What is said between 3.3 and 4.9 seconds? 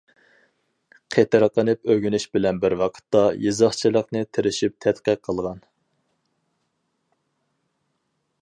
يېزىقچىلىقنى تىرىشىپ